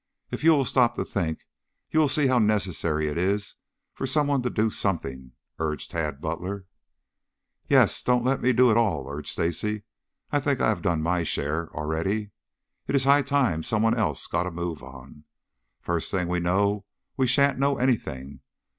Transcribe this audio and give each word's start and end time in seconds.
"If 0.31 0.43
you 0.43 0.49
will 0.53 0.65
stop 0.65 0.95
to 0.95 1.05
think 1.05 1.41
you 1.91 1.99
will 1.99 2.09
see 2.09 2.25
how 2.25 2.39
necessary 2.39 3.07
it 3.07 3.19
is 3.19 3.57
for 3.93 4.07
some 4.07 4.25
one 4.25 4.41
to 4.41 4.49
do 4.49 4.71
something," 4.71 5.33
urged 5.59 5.91
Tad 5.91 6.19
Butler. 6.19 6.65
"Yes; 7.69 8.01
don't 8.01 8.25
let 8.25 8.41
me 8.41 8.51
do 8.51 8.71
it 8.71 8.77
all," 8.77 9.07
urged 9.07 9.29
Stacy. 9.33 9.83
"I 10.31 10.39
think 10.39 10.59
I 10.59 10.69
have 10.69 10.81
done 10.81 11.03
my 11.03 11.21
share 11.21 11.69
already. 11.77 12.31
It 12.87 12.95
is 12.95 13.03
high 13.03 13.21
time 13.21 13.61
some 13.61 13.83
one 13.83 13.95
else 13.95 14.25
got 14.25 14.47
a 14.47 14.51
move 14.51 14.81
on. 14.81 15.25
First 15.81 16.09
thing 16.09 16.27
we 16.27 16.39
know 16.39 16.85
we 17.15 17.27
shan't 17.27 17.59
know 17.59 17.77
anything. 17.77 18.39